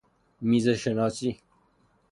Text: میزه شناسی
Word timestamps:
میزه 0.41 0.75
شناسی 0.75 1.39